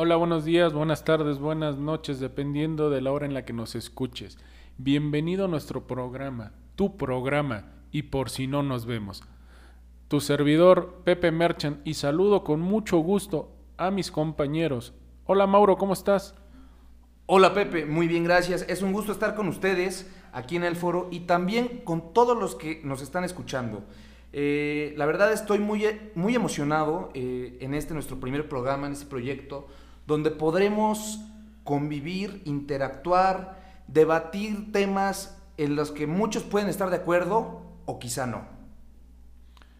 Hola, 0.00 0.14
buenos 0.14 0.44
días, 0.44 0.72
buenas 0.72 1.04
tardes, 1.04 1.40
buenas 1.40 1.76
noches, 1.76 2.20
dependiendo 2.20 2.88
de 2.88 3.00
la 3.00 3.10
hora 3.10 3.26
en 3.26 3.34
la 3.34 3.44
que 3.44 3.52
nos 3.52 3.74
escuches. 3.74 4.38
Bienvenido 4.76 5.46
a 5.46 5.48
nuestro 5.48 5.88
programa, 5.88 6.52
tu 6.76 6.96
programa, 6.96 7.64
y 7.90 8.02
por 8.02 8.30
si 8.30 8.46
no 8.46 8.62
nos 8.62 8.86
vemos. 8.86 9.24
Tu 10.06 10.20
servidor, 10.20 11.00
Pepe 11.02 11.32
Merchant, 11.32 11.84
y 11.84 11.94
saludo 11.94 12.44
con 12.44 12.60
mucho 12.60 12.98
gusto 12.98 13.50
a 13.76 13.90
mis 13.90 14.12
compañeros. 14.12 14.94
Hola 15.26 15.48
Mauro, 15.48 15.76
¿cómo 15.76 15.94
estás? 15.94 16.36
Hola 17.26 17.52
Pepe, 17.52 17.84
muy 17.84 18.06
bien, 18.06 18.22
gracias. 18.22 18.64
Es 18.68 18.82
un 18.82 18.92
gusto 18.92 19.10
estar 19.10 19.34
con 19.34 19.48
ustedes 19.48 20.08
aquí 20.32 20.54
en 20.54 20.62
el 20.62 20.76
foro 20.76 21.08
y 21.10 21.26
también 21.26 21.80
con 21.82 22.12
todos 22.12 22.38
los 22.38 22.54
que 22.54 22.80
nos 22.84 23.02
están 23.02 23.24
escuchando. 23.24 23.82
Eh, 24.32 24.94
la 24.96 25.06
verdad 25.06 25.32
estoy 25.32 25.58
muy, 25.58 25.84
muy 26.14 26.36
emocionado 26.36 27.10
eh, 27.14 27.58
en 27.60 27.74
este 27.74 27.94
nuestro 27.94 28.20
primer 28.20 28.48
programa, 28.48 28.86
en 28.86 28.92
este 28.92 29.06
proyecto, 29.06 29.66
donde 30.08 30.30
podremos 30.30 31.20
convivir, 31.64 32.40
interactuar, 32.46 33.58
debatir 33.88 34.72
temas 34.72 35.38
en 35.58 35.76
los 35.76 35.92
que 35.92 36.06
muchos 36.06 36.44
pueden 36.44 36.70
estar 36.70 36.88
de 36.88 36.96
acuerdo 36.96 37.60
o 37.84 37.98
quizá 37.98 38.26
no. 38.26 38.46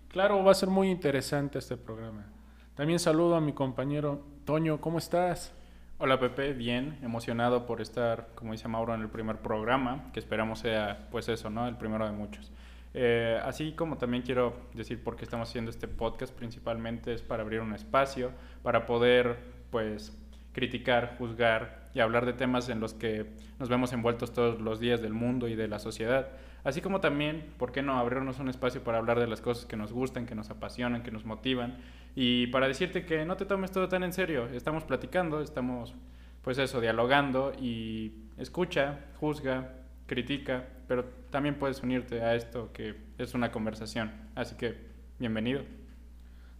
Claro, 0.09 0.45
va 0.45 0.53
a 0.53 0.55
ser 0.55 0.69
muy 0.69 0.91
interesante 0.91 1.59
este 1.59 1.79
programa. 1.79 2.27
También 2.75 2.99
saludo 2.99 3.37
a 3.37 3.41
mi 3.41 3.55
compañero 3.55 4.23
Toño, 4.45 4.83
¿cómo 4.83 4.99
estás? 4.99 5.55
Hola 5.97 6.21
Pepe, 6.21 6.53
bien, 6.53 6.99
emocionado 7.01 7.65
por 7.65 7.81
estar, 7.81 8.29
como 8.35 8.53
dice 8.53 8.69
Mauro, 8.69 8.95
en 8.95 9.01
el 9.01 9.09
primer 9.09 9.39
programa, 9.39 10.11
que 10.13 10.21
esperamos 10.21 10.59
sea, 10.59 11.09
pues 11.11 11.27
eso, 11.31 11.49
¿no? 11.49 11.67
El 11.67 11.79
primero 11.79 12.05
de 12.05 12.13
muchos. 12.13 12.53
Eh, 12.95 13.41
así 13.45 13.73
como 13.73 13.99
también 13.99 14.23
quiero 14.23 14.57
decir 14.75 15.03
por 15.03 15.17
qué 15.17 15.25
estamos 15.25 15.49
haciendo 15.49 15.71
este 15.71 15.89
podcast, 15.89 16.35
principalmente 16.35 17.13
es 17.13 17.23
para 17.23 17.43
abrir 17.43 17.61
un 17.61 17.75
espacio, 17.75 18.33
para 18.63 18.87
poder, 18.87 19.39
pues, 19.71 20.17
criticar, 20.53 21.17
juzgar 21.19 21.89
y 21.95 22.01
hablar 22.01 22.27
de 22.27 22.33
temas 22.33 22.69
en 22.69 22.81
los 22.81 22.95
que 22.95 23.27
nos 23.59 23.69
vemos 23.69 23.93
envueltos 23.93 24.33
todos 24.33 24.61
los 24.61 24.81
días 24.81 25.01
del 25.01 25.13
mundo 25.13 25.49
y 25.49 25.55
de 25.55 25.69
la 25.69 25.79
sociedad. 25.79 26.29
Así 26.65 26.81
como 26.81 27.01
también, 27.01 27.55
¿por 27.57 27.73
qué 27.73 27.83
no 27.83 27.99
abrirnos 27.99 28.41
un 28.41 28.49
espacio 28.49 28.83
para 28.83 28.99
hablar 28.99 29.21
de 29.21 29.27
las 29.27 29.41
cosas 29.41 29.67
que 29.67 29.77
nos 29.77 29.93
gustan, 29.93 30.27
que 30.27 30.35
nos 30.35 30.51
apasionan, 30.51 31.03
que 31.03 31.11
nos 31.11 31.25
motivan? 31.25 31.79
Y 32.15 32.49
para 32.49 32.67
decirte 32.67 33.05
que 33.05 33.25
no 33.25 33.37
te 33.37 33.47
tomes 33.47 33.71
todo 33.71 33.89
tan 33.89 34.03
en 34.03 34.13
serio. 34.13 34.49
Estamos 34.49 34.85
platicando, 34.85 35.41
estamos, 35.41 35.95
pues 36.43 36.59
eso, 36.59 36.81
dialogando 36.81 37.53
y 37.61 38.13
escucha, 38.37 38.99
juzga, 39.21 39.78
critica, 40.09 40.67
pero 40.89 41.05
también 41.31 41.57
puedes 41.57 41.83
unirte 41.83 42.23
a 42.23 42.35
esto 42.35 42.73
que 42.73 42.97
es 43.19 43.35
una 43.35 43.53
conversación. 43.53 44.11
Así 44.35 44.57
que, 44.57 44.75
bienvenido. 45.21 45.63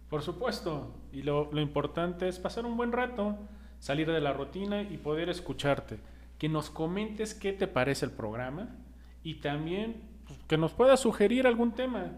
Por 0.09 0.21
supuesto. 0.21 0.95
Y 1.11 1.23
lo, 1.23 1.49
importante 1.59 2.29
es 2.29 2.39
pasar 2.39 2.65
un 2.65 2.77
buen 2.77 2.93
rato, 2.93 3.37
salir 3.79 4.09
de 4.09 4.21
la 4.21 4.31
rutina 4.31 4.83
y 4.83 4.97
poder 4.97 5.29
escucharte. 5.29 5.99
Que 6.37 6.47
nos 6.47 6.69
comentes 6.69 7.33
qué 7.33 7.51
te 7.51 7.67
parece 7.67 8.05
el 8.05 8.11
programa 8.11 8.69
y 9.23 9.35
también 9.35 10.03
pues, 10.25 10.39
que 10.47 10.57
nos 10.57 10.71
puedas 10.71 11.01
sugerir 11.01 11.47
algún 11.47 11.73
tema. 11.73 12.11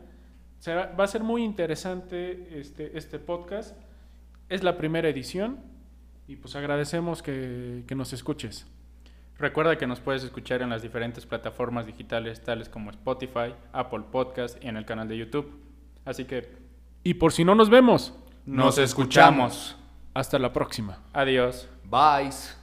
va 0.67 1.03
a 1.03 1.07
ser 1.07 1.23
muy 1.23 1.43
interesante 1.43 2.59
este, 2.59 2.97
este 2.97 3.17
podcast. 3.17 3.75
Es 4.49 4.63
la 4.63 4.77
primera 4.77 5.07
edición 5.07 5.59
y 6.27 6.35
pues 6.35 6.55
agradecemos 6.55 7.23
que 7.23 7.85
nos 7.95 8.11
escuches. 8.11 8.67
Recuerda 9.41 9.75
que 9.75 9.87
nos 9.87 9.99
puedes 9.99 10.23
escuchar 10.23 10.61
en 10.61 10.69
las 10.69 10.83
diferentes 10.83 11.25
plataformas 11.25 11.87
digitales 11.87 12.43
tales 12.43 12.69
como 12.69 12.91
Spotify, 12.91 13.55
Apple 13.73 14.03
Podcast 14.11 14.63
y 14.63 14.67
en 14.67 14.77
el 14.77 14.85
canal 14.85 15.07
de 15.07 15.17
YouTube. 15.17 15.51
Así 16.05 16.25
que... 16.25 16.47
Y 17.03 17.15
por 17.15 17.33
si 17.33 17.43
no 17.43 17.55
nos 17.55 17.67
vemos, 17.67 18.13
nos 18.45 18.77
escuchamos. 18.77 19.75
Hasta 20.13 20.37
la 20.37 20.53
próxima. 20.53 20.99
Adiós. 21.11 21.67
Bye. 21.83 22.60